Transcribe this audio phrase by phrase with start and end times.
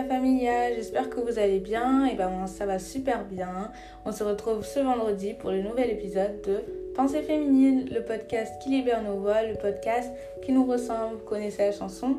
[0.00, 2.06] La familia, j'espère que vous allez bien.
[2.06, 3.70] Et ben ça va super bien.
[4.06, 6.60] On se retrouve ce vendredi pour le nouvel épisode de
[6.94, 10.10] Pensée féminine, le podcast qui libère nos voix, le podcast
[10.42, 11.18] qui nous ressemble.
[11.26, 12.16] Connaissez la chanson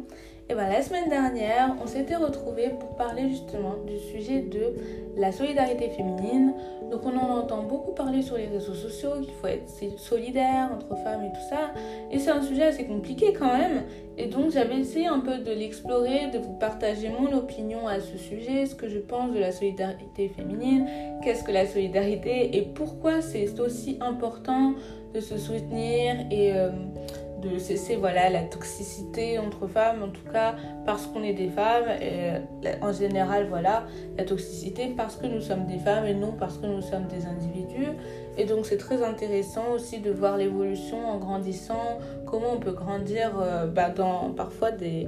[0.52, 4.75] et ben la semaine dernière, on s'était retrouvés pour parler justement du sujet de
[5.16, 6.53] la solidarité féminine.
[6.91, 11.02] Donc on en entend beaucoup parler sur les réseaux sociaux, qu'il faut être solidaire entre
[11.05, 11.72] femmes et tout ça.
[12.11, 13.84] Et c'est un sujet assez compliqué quand même.
[14.17, 18.17] Et donc j'avais essayé un peu de l'explorer, de vous partager mon opinion à ce
[18.17, 20.86] sujet, ce que je pense de la solidarité féminine,
[21.23, 24.73] qu'est-ce que la solidarité et pourquoi c'est aussi important
[25.13, 26.52] de se soutenir et...
[26.52, 26.72] Euh,
[27.41, 30.55] de cesser voilà, la toxicité entre femmes, en tout cas
[30.86, 32.31] parce qu'on est des femmes, et
[32.81, 33.86] en général voilà,
[34.17, 37.25] la toxicité parce que nous sommes des femmes et non parce que nous sommes des
[37.25, 37.89] individus.
[38.38, 43.31] Et donc c'est très intéressant aussi de voir l'évolution en grandissant, comment on peut grandir
[43.42, 45.08] euh, bah, dans, parfois, des,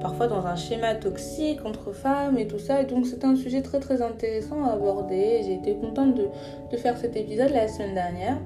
[0.00, 2.82] parfois dans un schéma toxique entre femmes et tout ça.
[2.82, 5.42] Et donc c'est un sujet très très intéressant à aborder.
[5.44, 6.28] J'ai été contente de,
[6.72, 8.38] de faire cet épisode la semaine dernière.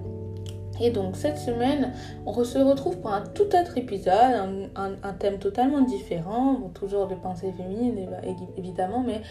[0.80, 1.92] Et donc cette semaine,
[2.26, 7.52] on se retrouve pour un tout autre épisode, un, thème totalement différent, toujours de pensée
[7.52, 8.08] féminine
[8.56, 9.22] évidemment, mais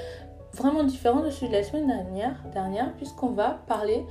[0.53, 1.87] vraiment différent de celui de la semaine
[2.53, 4.05] dernière, puisqu'on va parler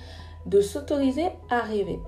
[0.46, 1.98] de s'autoriser à rêver.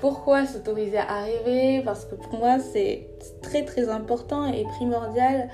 [0.00, 1.80] Pourquoi s'autoriser à rêver?
[1.84, 3.08] Parce que pour moi c'est
[3.40, 5.48] très très important et primordial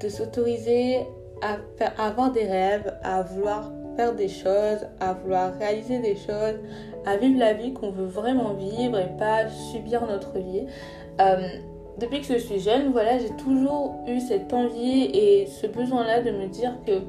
[0.00, 1.06] de s'autoriser
[1.40, 1.58] à,
[1.96, 3.70] à avoir des rêves, à vouloir
[4.16, 6.58] des choses, à vouloir réaliser des choses,
[7.04, 10.66] à vivre la vie qu'on veut vraiment vivre et pas subir notre vie.
[11.20, 11.48] Euh,
[11.98, 16.30] depuis que je suis jeune, voilà, j'ai toujours eu cette envie et ce besoin-là de
[16.30, 17.00] me dire que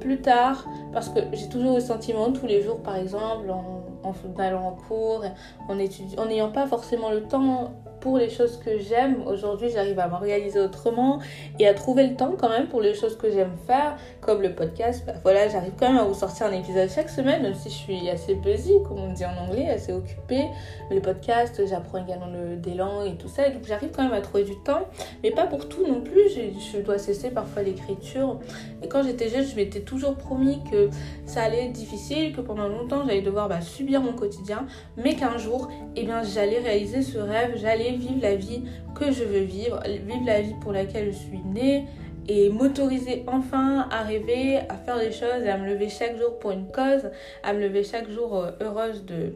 [0.00, 3.81] plus tard, parce que j'ai toujours eu le sentiment tous les jours, par exemple, en,
[4.04, 5.24] en allant en cours,
[5.68, 9.22] en, en n'ayant pas forcément le temps pour les choses que j'aime.
[9.26, 11.20] Aujourd'hui, j'arrive à m'organiser autrement
[11.58, 14.54] et à trouver le temps quand même pour les choses que j'aime faire, comme le
[14.54, 15.04] podcast.
[15.06, 17.74] Bah, voilà, j'arrive quand même à vous sortir un épisode chaque semaine, même si je
[17.74, 20.46] suis assez busy, comme on dit en anglais, assez occupée.
[20.90, 23.48] Le podcast, j'apprends également le, des langues et tout ça.
[23.48, 24.88] Donc, j'arrive quand même à trouver du temps,
[25.22, 26.28] mais pas pour tout non plus.
[26.28, 28.40] Je, dois cesser parfois l'écriture.
[28.82, 30.90] Et quand j'étais jeune, je m'étais toujours promis que
[31.24, 34.66] ça allait être difficile, que pendant longtemps, j'allais devoir bah, subir mon quotidien,
[34.96, 38.62] mais qu'un jour, eh bien, j'allais réaliser ce rêve, j'allais vivre la vie
[38.94, 41.86] que je veux vivre, vivre la vie pour laquelle je suis née
[42.28, 46.38] et m'autoriser enfin à rêver, à faire des choses et à me lever chaque jour
[46.38, 47.10] pour une cause,
[47.42, 49.34] à me lever chaque jour euh, heureuse de,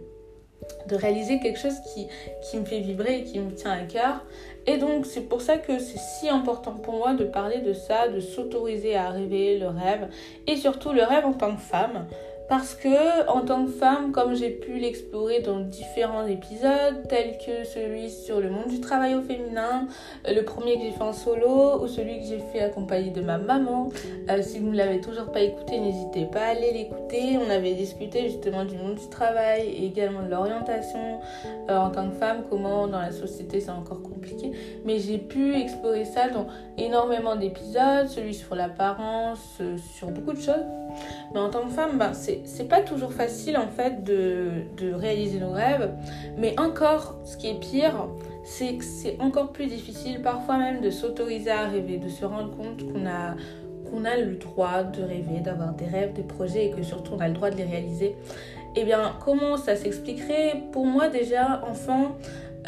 [0.89, 2.07] de réaliser quelque chose qui,
[2.43, 4.25] qui me fait vibrer et qui me tient à cœur.
[4.67, 8.09] Et donc c'est pour ça que c'est si important pour moi de parler de ça,
[8.09, 10.09] de s'autoriser à rêver le rêve
[10.47, 12.07] et surtout le rêve en tant que femme
[12.49, 17.65] parce que en tant que femme, comme j'ai pu l'explorer dans différents épisodes, tels que
[17.65, 19.89] celui sur le monde du travail au féminin,
[20.29, 23.21] euh, le premier que j'ai fait en solo ou celui que j'ai fait accompagné de
[23.21, 23.91] ma maman.
[24.31, 27.39] Euh, si vous ne l'avez toujours pas écouté, n'hésitez pas à aller l'écouter.
[27.45, 31.21] On avait discuté justement du monde du travail et également de l'orientation
[31.69, 34.53] euh, en tant que femme, comment dans la société c'est encore compliqué.
[34.85, 36.47] Mais j'ai pu explorer ça dans
[36.79, 39.61] énormément d'épisodes, celui sur l'apparence,
[39.97, 40.86] sur beaucoup de choses.
[41.33, 45.41] Mais en tant que femme, bah, c'est pas toujours facile en fait de, de, réaliser
[45.41, 45.91] nos rêves.
[46.37, 48.09] Mais encore, ce qui est pire,
[48.45, 52.57] c'est que c'est encore plus difficile parfois même de s'autoriser à rêver, de se rendre
[52.57, 53.35] compte qu'on a,
[53.91, 57.21] qu'on a le droit de rêver, d'avoir des rêves, des projets et que surtout on
[57.21, 58.17] a le droit de les réaliser.
[58.77, 60.63] Eh bien, comment ça s'expliquerait?
[60.71, 62.17] Pour moi déjà, enfant,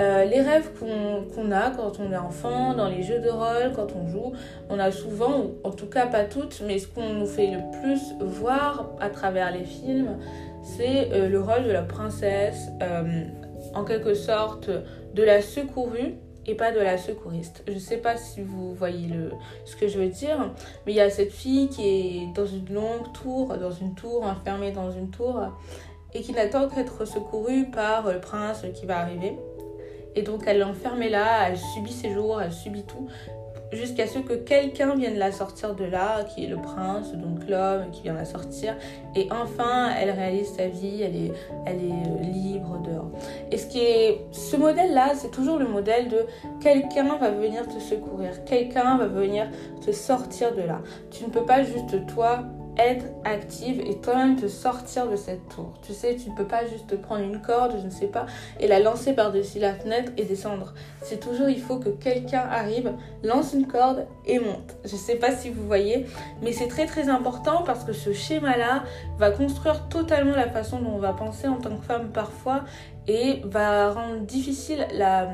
[0.01, 3.89] euh, les rêves qu'on a quand on est enfant, dans les jeux de rôle, quand
[3.97, 4.33] on joue,
[4.69, 7.59] on a souvent, ou en tout cas pas toutes, mais ce qu'on nous fait le
[7.81, 10.17] plus voir à travers les films,
[10.63, 13.25] c'est euh, le rôle de la princesse, euh,
[13.75, 14.71] en quelque sorte
[15.15, 16.15] de la secourue
[16.47, 17.65] et pas de la secouriste.
[17.67, 19.11] Je ne sais pas si vous voyez
[19.65, 20.53] ce que je veux dire,
[20.87, 24.25] mais il y a cette fille qui est dans une longue tour, dans une tour,
[24.25, 25.43] enfermée dans une tour,
[26.15, 29.37] et qui n'attend qu'être secourue par le prince qui va arriver.
[30.19, 33.07] Et donc elle est là, elle subit ses jours, elle subit tout,
[33.73, 37.89] jusqu'à ce que quelqu'un vienne la sortir de là, qui est le prince, donc l'homme
[37.93, 38.75] qui vient la sortir.
[39.15, 41.33] Et enfin, elle réalise sa vie, elle est,
[41.69, 43.13] euh, libre dehors.
[43.53, 43.81] Et ce qui
[44.33, 46.27] ce modèle-là, c'est toujours le modèle de
[46.61, 49.47] quelqu'un va venir te secourir, quelqu'un va venir
[49.87, 50.81] te sortir de là.
[51.13, 52.41] Tu ne peux pas juste toi
[52.79, 55.73] être active et toi-même te sortir de cette tour.
[55.83, 58.27] Tu sais, tu ne peux pas juste prendre une corde, je ne sais pas,
[58.61, 60.75] et la lancer par-dessus la fenêtre et descendre.
[61.03, 62.93] C'est toujours, il faut que quelqu'un arrive,
[63.25, 64.77] lance une corde et monte.
[64.85, 66.07] Je ne sais pas si vous voyez,
[66.43, 68.85] mais c'est très très important parce que ce schéma-là
[69.19, 72.65] va construire totalement la façon dont on va penser en tant que femme parfois
[73.07, 75.29] et va rendre difficile la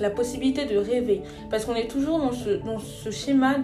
[0.00, 1.22] la possibilité de rêver.
[1.50, 3.56] Parce qu'on est toujours dans ce, schéma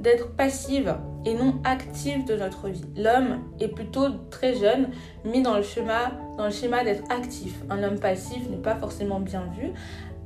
[0.00, 2.84] d'être passive et non active de notre vie.
[2.96, 4.88] L'homme est plutôt très jeune,
[5.24, 7.54] mis dans le schéma d'être actif.
[7.70, 9.72] Un homme passif n'est pas forcément bien vu,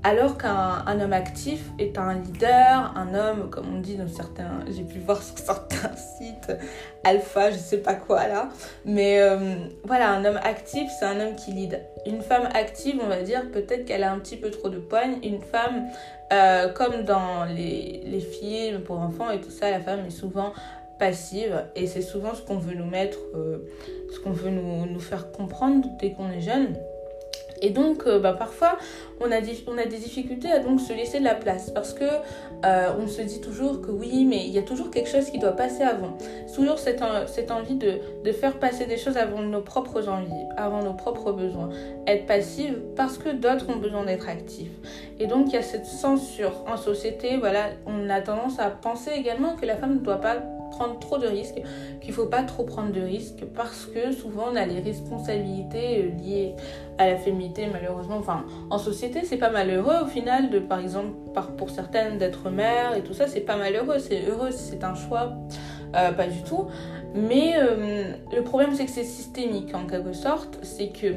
[0.04, 4.82] alors qu'un homme actif est un leader, un homme, comme on dit dans certains, j'ai
[4.82, 6.52] pu voir sur certains sites,
[7.04, 8.49] alpha, je sais pas quoi là,
[8.84, 9.54] mais euh,
[9.84, 11.81] voilà, un homme actif, c'est un homme qui lead.
[12.06, 15.19] Une femme active, on va dire, peut-être qu'elle a un petit peu trop de poigne.
[15.22, 15.87] Une femme,
[16.32, 20.52] euh, comme dans les, films pour enfants et tout ça, la femme est souvent
[20.99, 23.58] passive et c'est souvent ce qu'on veut nous mettre, euh,
[24.12, 26.76] ce qu'on veut nous faire comprendre dès qu'on est jeune.
[27.62, 28.76] Et donc, euh, bah, parfois,
[29.20, 33.06] on a, des difficultés à donc se laisser de la place parce que euh, on
[33.06, 35.85] se dit toujours que oui, mais il y a toujours quelque chose qui doit passer
[35.85, 36.17] avant.
[36.55, 40.82] Toujours cette, cette envie de, de, faire passer des choses avant nos propres envies, avant
[40.82, 41.70] nos propres besoins.
[42.09, 44.73] Être passive parce que d'autres ont besoin d'être actifs.
[45.20, 47.37] Et donc, il y a cette censure en société.
[47.37, 50.43] Voilà, on a tendance à penser également que la femme ne doit pas
[50.73, 51.61] prendre trop de risques,
[52.01, 56.23] qu'il faut pas trop prendre de risques parce que souvent on a les responsabilités euh,
[56.23, 56.55] liées
[56.99, 58.17] à la féminité malheureusement.
[58.17, 61.13] Enfin, en société c'est pas malheureux au final de par exemple
[61.57, 65.35] pour certaines d'être mère et tout ça c'est pas malheureux, c'est heureux, c'est un choix,
[65.95, 66.67] euh, pas du tout.
[67.15, 71.15] Mais euh, le problème c'est que c'est systémique en quelque sorte, c'est que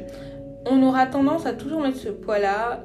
[0.68, 2.84] on aura tendance à toujours mettre ce poids là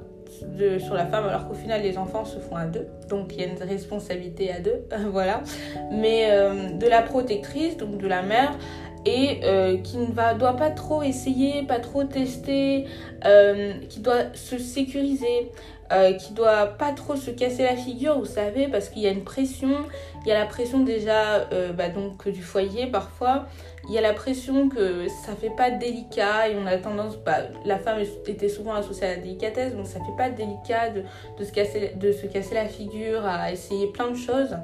[0.80, 2.88] sur la femme, alors qu'au final, les enfants se font à deux.
[3.10, 5.42] Donc, il y a une responsabilité à deux, voilà.
[5.92, 8.58] Mais euh, de la protectrice, donc de la mère,
[9.06, 12.86] et euh, qui ne va, doit pas trop essayer, pas trop tester,
[13.26, 15.52] euh, qui doit se sécuriser,
[16.20, 19.24] qui doit pas trop se casser la figure, vous savez, parce qu'il y a une
[19.24, 19.78] pression,
[20.24, 21.46] il y a la pression déjà
[21.76, 23.48] bah, donc, du foyer parfois,
[23.88, 27.38] il y a la pression que ça fait pas délicat et on a tendance, bah,
[27.66, 31.52] la femme était souvent associée à la délicatesse, donc ça fait pas délicat de, se,
[31.52, 34.56] casser, de se casser la figure, à essayer plein de choses.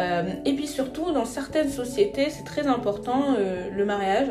[0.00, 4.28] Euh, et puis surtout, dans certaines sociétés, c'est très important euh, le mariage.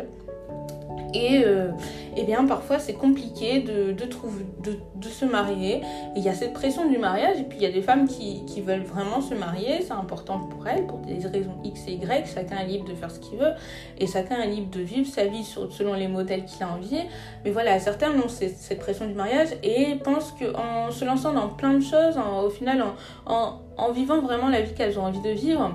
[1.13, 1.69] Et, euh,
[2.17, 5.81] eh bien, parfois, c'est compliqué de, de, trouver, de, de, se marier.
[6.15, 7.39] il y a cette pression du mariage.
[7.39, 9.81] Et puis, il y a des femmes qui, qui veulent vraiment se marier.
[9.81, 12.27] C'est important pour elles, pour des raisons X et Y.
[12.33, 13.53] Chacun est libre de faire ce qu'il veut.
[13.99, 17.01] Et chacun est libre de vivre sa vie selon les modèles qu'il a envie.
[17.45, 21.49] Mais voilà, certains ont cette, cette pression du mariage et pensent qu'en se lançant dans
[21.49, 25.21] plein de choses, au final, en, en, en vivant vraiment la vie qu'elles ont envie
[25.21, 25.71] de vivre,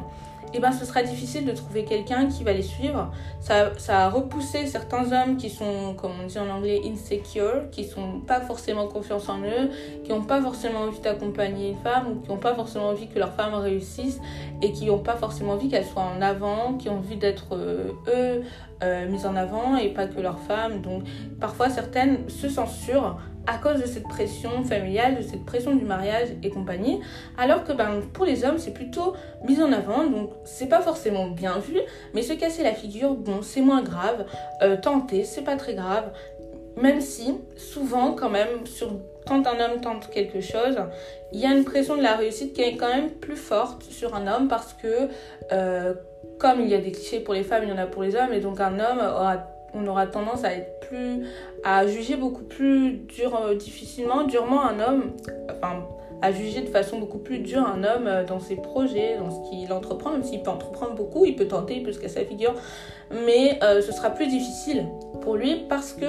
[0.54, 3.12] eh ben, ce sera difficile de trouver quelqu'un qui va les suivre.
[3.40, 7.84] Ça, ça a repoussé certains hommes qui sont, comme on dit en anglais, insecure, qui
[7.84, 9.70] sont pas forcément confiance en eux,
[10.04, 13.18] qui n'ont pas forcément envie d'accompagner une femme, ou qui n'ont pas forcément envie que
[13.18, 14.20] leur femme réussisse,
[14.62, 17.92] et qui n'ont pas forcément envie qu'elle soit en avant, qui ont envie d'être euh,
[18.08, 18.42] eux
[18.82, 20.82] euh, mises en avant et pas que leur femme.
[20.82, 21.02] Donc
[21.40, 23.18] parfois certaines se censurent
[23.48, 27.00] à cause de cette pression familiale, de cette pression du mariage et compagnie.
[27.38, 29.14] Alors que ben, pour les hommes, c'est plutôt
[29.46, 31.80] mis en avant, donc c'est pas forcément bien vu,
[32.12, 34.26] mais se casser la figure, bon, c'est moins grave.
[34.62, 36.12] Euh, tenter, c'est pas très grave.
[36.76, 38.48] Même si, souvent, quand même,
[39.26, 40.76] quand un homme tente quelque chose,
[41.32, 44.14] il y a une pression de la réussite qui est quand même plus forte sur
[44.14, 45.08] un homme parce que,
[45.52, 45.94] euh,
[46.38, 48.14] comme il y a des clichés pour les femmes, il y en a pour les
[48.14, 51.26] hommes, et donc un homme aura on aura tendance à être plus
[51.64, 55.12] à juger beaucoup plus dur euh, difficilement durement un homme
[55.50, 55.84] enfin
[56.20, 59.50] à juger de façon beaucoup plus dure un homme euh, dans ses projets, dans ce
[59.50, 62.26] qu'il entreprend, même s'il peut entreprendre beaucoup, il peut tenter, il peut se casser la
[62.26, 62.54] figure,
[63.24, 64.86] mais euh, ce sera plus difficile
[65.20, 66.04] pour lui parce que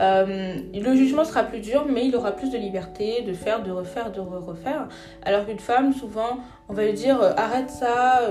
[0.00, 3.70] euh, le jugement sera plus dur, mais il aura plus de liberté de faire, de
[3.70, 4.88] refaire, de refaire.
[5.22, 8.22] Alors qu'une femme, souvent, on va lui dire arrête ça,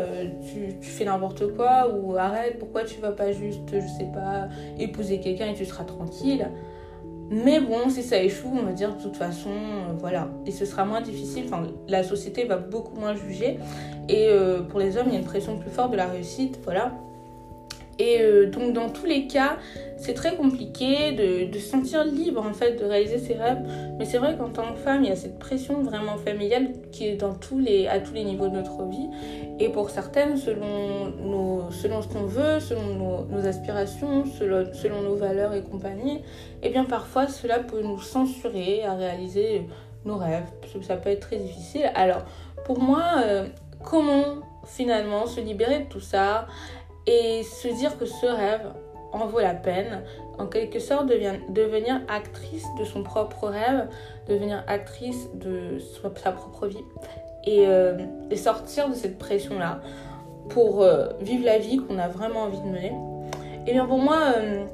[0.52, 4.48] tu, tu, fais n'importe quoi, ou arrête, pourquoi tu vas pas juste, je sais pas,
[4.80, 6.48] épouser quelqu'un et tu seras tranquille.
[7.32, 10.28] Mais bon, si ça échoue, on va dire de toute façon, euh, voilà.
[10.46, 13.58] Et ce sera moins difficile, enfin, la société va beaucoup moins juger.
[14.10, 16.60] Et euh, pour les hommes, il y a une pression plus forte de la réussite,
[16.66, 16.92] voilà.
[18.02, 19.58] Et euh, donc dans tous les cas,
[19.96, 23.62] c'est très compliqué de, se sentir libre en fait de réaliser ses rêves.
[24.00, 27.08] Mais c'est vrai qu'en tant que femme, il y a cette pression vraiment familiale qui
[27.08, 29.08] est dans tous les, à tous les niveaux de notre vie.
[29.60, 35.54] Et pour certaines, selon, selon ce qu'on veut, selon nos, aspirations, selon, selon, nos valeurs
[35.54, 36.24] et compagnie, et
[36.64, 39.68] eh bien parfois cela peut nous censurer à réaliser
[40.06, 40.50] nos rêves.
[40.82, 41.92] Ça peut être très difficile.
[41.94, 42.24] Alors
[42.66, 43.46] pour moi, euh,
[43.84, 46.48] comment finalement se libérer de tout ça?
[47.08, 48.72] Et se dire que ce rêve
[49.14, 50.04] en vaut la peine,
[50.38, 53.88] en quelque sorte devenir actrice de son propre rêve,
[54.28, 55.80] devenir actrice de
[56.16, 56.84] sa propre vie
[57.46, 57.98] et, euh,
[58.30, 59.82] et sortir de cette pression-là
[60.50, 62.94] pour euh, vivre la vie qu'on a vraiment envie de mener.
[63.68, 64.66] Et bien pour moi, euh,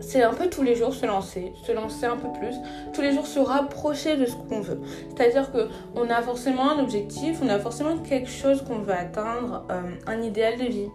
[0.00, 2.56] c'est un peu tous les jours se lancer, se lancer un peu plus,
[2.92, 4.80] tous les jours se rapprocher de ce qu'on veut.
[5.08, 9.66] C'est-à-dire que on a forcément un objectif, on a forcément quelque chose qu'on veut atteindre,
[9.70, 10.88] euh, un idéal de vie.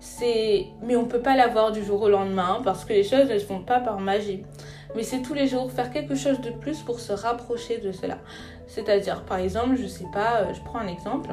[0.00, 3.38] C'est mais on peut pas l'avoir du jour au lendemain parce que les choses ne
[3.38, 4.44] se font pas par magie.
[4.96, 8.18] Mais c'est tous les jours faire quelque chose de plus pour se rapprocher de cela.
[8.66, 11.30] C'est-à-dire par exemple, je sais pas, euh, je prends un exemple,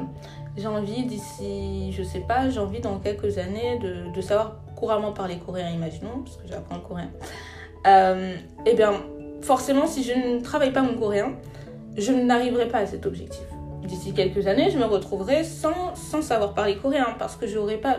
[0.56, 5.12] j'ai envie d'ici, je sais pas, j'ai envie dans quelques années de, de savoir couramment
[5.12, 7.10] parler coréen, imaginons, parce que j'apprends le coréen,
[7.86, 8.92] euh, eh bien,
[9.42, 11.34] forcément, si je ne travaille pas mon coréen,
[11.96, 13.42] je n'arriverai pas à cet objectif.
[13.84, 17.98] D'ici quelques années, je me retrouverai sans, sans savoir parler coréen parce que j'aurais pas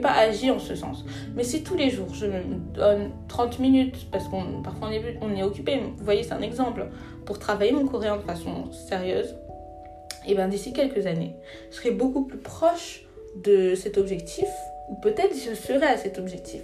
[0.00, 1.04] pas agi en ce sens.
[1.34, 2.42] Mais si tous les jours je me
[2.72, 6.42] donne 30 minutes, parce qu'on parfois on est, on est occupé, vous voyez, c'est un
[6.42, 6.86] exemple,
[7.26, 9.34] pour travailler mon coréen de façon sérieuse,
[10.24, 11.34] et eh bien d'ici quelques années,
[11.72, 13.04] je serai beaucoup plus proche
[13.42, 14.46] de cet objectif
[14.92, 16.60] ou peut-être je serais à cet objectif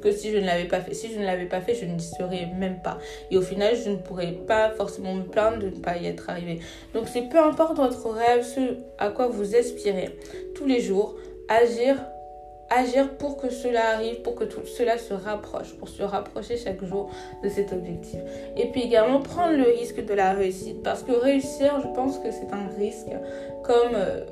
[0.00, 0.94] que si je ne l'avais pas fait.
[0.94, 2.98] Si je ne l'avais pas fait, je n'y serais même pas.
[3.30, 6.30] Et au final, je ne pourrais pas forcément me plaindre de ne pas y être
[6.30, 6.60] arrivé.
[6.94, 10.18] Donc c'est peu importe votre rêve, ce à quoi vous aspirez,
[10.54, 11.14] tous les jours,
[11.48, 11.96] agir
[12.72, 16.84] agir pour que cela arrive, pour que tout cela se rapproche, pour se rapprocher chaque
[16.84, 17.10] jour
[17.42, 18.20] de cet objectif.
[18.56, 22.30] Et puis également prendre le risque de la réussite, parce que réussir, je pense que
[22.30, 23.10] c'est un risque.
[23.64, 24.24] Comme euh,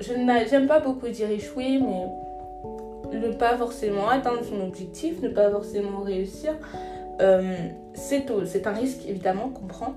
[0.00, 2.06] je n'aime pas beaucoup dire échouer, mais
[3.18, 6.54] ne pas forcément atteindre son objectif, ne pas forcément réussir,
[7.20, 7.54] euh,
[7.94, 9.94] c'est un risque évidemment qu'on prend.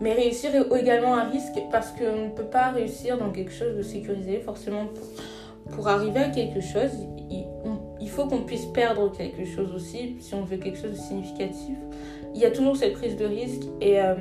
[0.00, 3.76] Mais réussir est également un risque parce qu'on ne peut pas réussir dans quelque chose
[3.76, 4.40] de sécurisé.
[4.40, 4.86] Forcément,
[5.70, 6.90] pour, arriver à quelque chose,
[8.00, 11.76] il, faut qu'on puisse perdre quelque chose aussi, si on veut quelque chose de significatif.
[12.34, 13.62] Il y a toujours cette prise de risque.
[13.82, 14.14] Et, euh,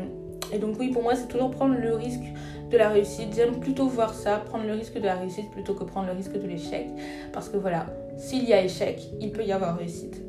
[0.51, 2.25] et donc oui, pour moi, c'est toujours prendre le risque
[2.69, 3.33] de la réussite.
[3.33, 6.33] J'aime plutôt voir ça, prendre le risque de la réussite plutôt que prendre le risque
[6.33, 6.87] de l'échec.
[7.31, 7.85] Parce que voilà,
[8.19, 10.21] s'il y a échec, il peut y avoir réussite.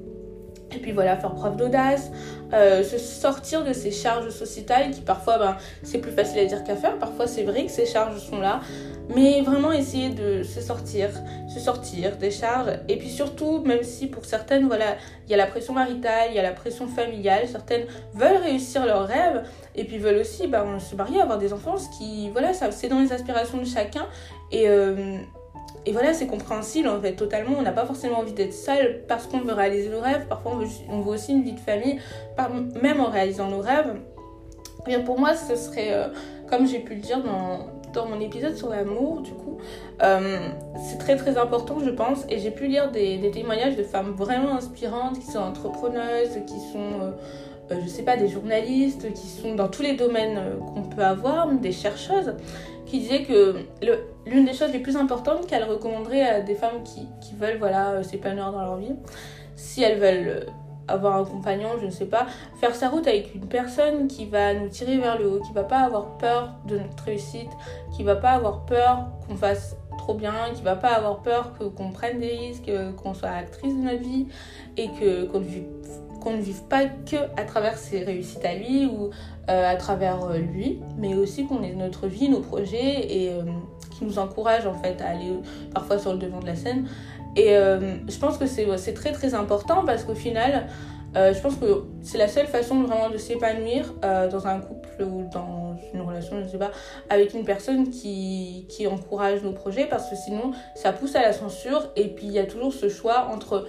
[0.73, 2.11] Et puis voilà, faire preuve d'audace,
[2.53, 6.63] euh, se sortir de ces charges sociétales qui parfois, ben, c'est plus facile à dire
[6.63, 6.97] qu'à faire.
[6.99, 8.61] Parfois, c'est vrai que ces charges sont là.
[9.15, 11.11] Mais vraiment essayer de se sortir,
[11.53, 12.71] se sortir des charges.
[12.89, 16.37] Et puis surtout, même si pour certaines, voilà, il y a la pression maritale, il
[16.37, 19.43] y a la pression familiale, certaines veulent réussir leurs rêves
[19.75, 23.01] et puis veulent aussi ben, se marier, avoir des enfants, ce qui, voilà, c'est dans
[23.01, 24.07] les aspirations de chacun.
[24.53, 24.69] Et.
[24.69, 25.19] Euh,
[25.87, 27.57] et voilà, c'est compréhensible en fait, totalement.
[27.59, 30.27] On n'a pas forcément envie d'être seul parce qu'on veut réaliser nos rêves.
[30.29, 31.99] Parfois, on veut, on aussi une vie de famille,
[32.83, 33.97] même en réalisant nos rêves.
[34.87, 36.09] Bien pour moi, ce serait, euh,
[36.49, 39.59] comme j'ai pu le dire dans, dans mon épisode sur l'amour, du coup,
[40.03, 40.39] euh,
[40.89, 42.25] c'est très très important, je pense.
[42.29, 46.61] Et j'ai pu lire des, des, témoignages de femmes vraiment inspirantes qui sont entrepreneuses, qui
[46.73, 47.15] sont.
[47.71, 51.05] Euh, je sais pas, des journalistes qui sont dans tous les domaines euh, qu'on peut
[51.05, 52.35] avoir, des chercheuses,
[52.87, 53.57] qui disaient que
[54.27, 57.91] l'une des choses les plus importantes qu'elles recommanderaient à des femmes qui, qui veulent voilà,
[57.91, 58.97] euh, s'épanouir dans leur vie,
[59.55, 60.47] si elles veulent
[60.89, 62.27] avoir un compagnon, je ne sais pas,
[62.61, 65.63] faire sa route avec une personne qui va nous tirer vers le haut, qui va
[65.63, 67.51] pas avoir peur de notre réussite,
[67.95, 71.93] qui va pas avoir peur qu'on fasse trop bien, qui va pas avoir peur qu'on
[71.93, 74.27] prenne des risques, qu'on soit actrice de notre vie
[74.77, 75.39] et qu'on
[76.21, 79.11] qu'on ne vive pas que à travers ses réussites à lui ou
[79.49, 83.43] euh, à travers euh, lui, mais aussi qu'on ait notre vie, nos projets et euh,
[83.91, 85.33] qui nous encourage en fait à aller
[85.75, 86.87] parfois sur le devant de la scène.
[87.37, 90.67] Et je pense que c'est très très important parce qu'au final,
[91.15, 95.77] je pense que c'est la seule façon vraiment de s'épanouir dans un couple ou dans
[95.95, 96.73] une relation, je ne sais pas,
[97.09, 101.33] avec une personne qui, qui encourage nos projets parce que sinon ça pousse à la
[101.33, 103.65] censure et puis il y a toujours ce choix entre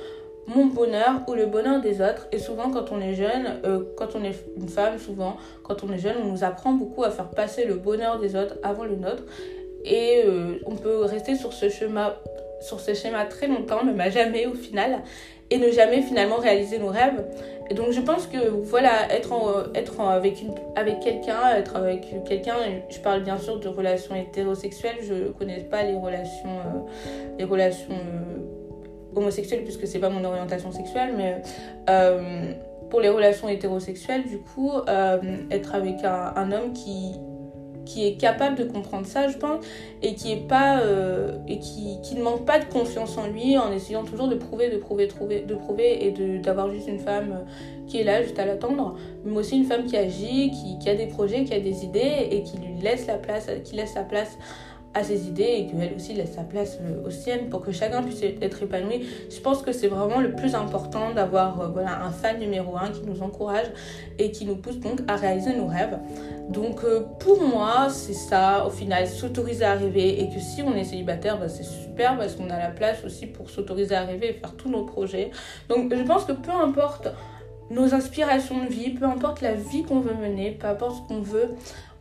[0.53, 2.27] mon bonheur ou le bonheur des autres.
[2.31, 5.91] Et souvent, quand on est jeune, euh, quand on est une femme, souvent, quand on
[5.91, 8.95] est jeune, on nous apprend beaucoup à faire passer le bonheur des autres avant le
[8.95, 9.23] nôtre.
[9.85, 12.15] Et euh, on peut rester sur ce schéma,
[12.59, 15.01] sur ce schéma très longtemps, même à jamais au final,
[15.49, 17.25] et ne jamais finalement réaliser nos rêves.
[17.69, 20.35] Et donc, je pense que voilà, être, être avec,
[20.99, 22.55] quelqu'un, être avec quelqu'un,
[22.89, 26.79] je parle bien sûr de relations hétérosexuelles, je ne connais pas les relations, euh,
[27.39, 27.95] les relations
[29.15, 31.41] homosexuelle puisque c'est pas mon orientation sexuelle, mais
[31.89, 32.53] euh,
[32.89, 37.15] pour les relations hétérosexuelles, du coup, euh, être avec un, homme qui
[37.83, 39.65] qui est capable de comprendre ça, je pense,
[40.03, 43.57] et qui est pas euh, et qui, qui, ne manque pas de confiance en lui,
[43.57, 47.43] en essayant toujours de prouver, de prouver, trouver, de prouver, et d'avoir juste une femme
[47.87, 50.95] qui est là, juste à l'attendre, mais aussi une femme qui agit, qui, qui, a
[50.95, 54.03] des projets, qui a des idées, et qui lui laisse la place, qui laisse la
[54.03, 54.37] place
[54.93, 58.21] à ses idées et qu'elle aussi laisse sa place aux siennes pour que chacun puisse
[58.23, 59.07] être épanoui.
[59.29, 62.89] Je pense que c'est vraiment le plus important d'avoir euh, voilà, un fan numéro un
[62.89, 63.67] qui nous encourage
[64.19, 65.97] et qui nous pousse donc à réaliser nos rêves.
[66.49, 70.75] Donc euh, pour moi, c'est ça, au final, s'autoriser à rêver et que si on
[70.75, 74.31] est célibataire, bah, c'est super parce qu'on a la place aussi pour s'autoriser à rêver
[74.31, 75.31] et faire tous nos projets.
[75.69, 77.07] Donc je pense que peu importe
[77.69, 81.21] nos inspirations de vie, peu importe la vie qu'on veut mener, peu importe ce qu'on
[81.21, 81.51] veut,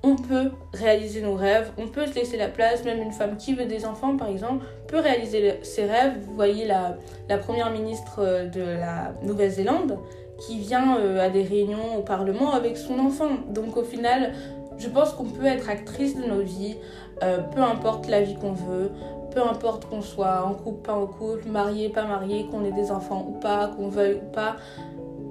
[0.02, 3.54] on peut réaliser nos rêves, on peut se laisser la place, même une femme qui
[3.54, 6.14] veut des enfants par exemple peut réaliser ses rêves.
[6.26, 6.97] Vous voyez la,
[7.38, 9.99] première ministre euh, de la Nouvelle-Zélande
[10.38, 13.28] qui vient euh, à des réunions au Parlement avec son enfant.
[13.50, 14.33] Donc au final,
[14.78, 16.76] je pense qu'on peut être actrice de nos vies,
[17.23, 18.90] euh, peu importe la vie qu'on veut,
[19.33, 22.90] peu importe qu'on soit en couple, pas en couple, marié, pas marié, qu'on ait des
[22.90, 24.57] enfants ou pas, qu'on veuille ou pas.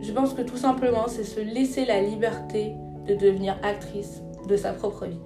[0.02, 2.76] Je pense que tout simplement, c'est se laisser la liberté
[3.08, 5.20] de devenir actrice de sa propre vie.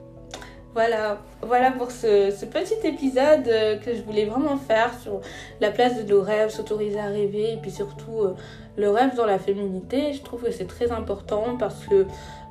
[0.73, 5.21] Voilà, voilà pour ce, petit épisode euh, que je voulais vraiment faire sur
[5.61, 8.35] la place de nos rêves, s'autoriser à rêver et puis surtout euh,
[8.75, 10.13] le rêve dans la féminité.
[10.13, 12.07] Je trouve que c'est très important parce que,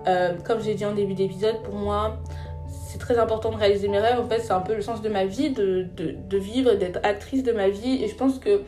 [0.07, 2.19] euh, comme j'ai dit en début d'épisode, pour moi,
[2.87, 4.21] c'est très important de réaliser mes rêves.
[4.21, 5.89] En fait, c'est un peu le sens de ma vie, de,
[6.31, 8.05] vivre, d'être actrice de ma vie.
[8.05, 8.61] Et je pense que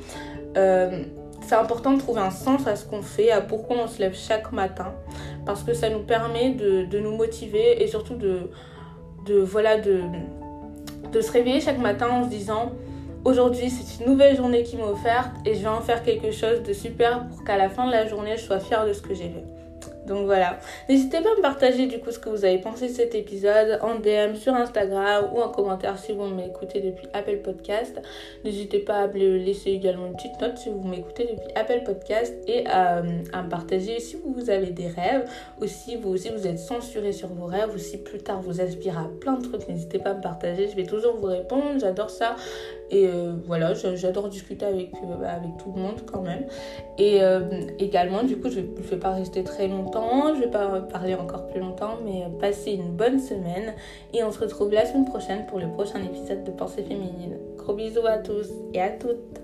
[0.55, 4.15] c'est important de trouver un sens à ce qu'on fait, à pourquoi on se lève
[4.15, 4.95] chaque matin,
[5.47, 10.01] parce que ça nous permet de, nous motiver et surtout de, voilà, de,
[11.13, 12.73] de se réveiller chaque matin en se disant
[13.25, 16.63] aujourd'hui c'est une nouvelle journée qui m'est offerte et je vais en faire quelque chose
[16.63, 19.15] de super pour qu'à la fin de la journée je sois fière de ce que
[19.15, 19.54] j'ai fait.
[20.07, 20.59] Donc voilà.
[20.89, 23.79] N'hésitez pas à me partager du coup ce que vous avez pensé de cet épisode
[23.83, 28.01] en DM sur Instagram ou en commentaire si vous m'écoutez depuis Apple Podcast.
[28.45, 32.35] N'hésitez pas à me laisser également une petite note si vous m'écoutez depuis Apple Podcast
[32.47, 35.29] et à, me partager si vous avez des rêves
[35.61, 38.61] ou si vous aussi vous êtes censuré sur vos rêves ou si plus tard vous
[38.61, 39.69] aspirez à plein de trucs.
[39.69, 40.69] N'hésitez pas à me partager.
[40.69, 41.79] Je vais toujours vous répondre.
[41.79, 42.37] J'adore ça.
[42.91, 46.47] Et euh, voilà, j'adore discuter avec, euh, avec tout le monde quand même.
[46.99, 47.41] Et euh,
[47.79, 51.47] également, du coup, je ne vais pas rester très longtemps je vais pas parler encore
[51.49, 53.75] plus longtemps, mais passez une bonne semaine
[54.13, 57.39] et on se retrouve la semaine prochaine pour le prochain épisode de Pensée féminine.
[57.57, 59.44] Gros bisous à tous et à toutes.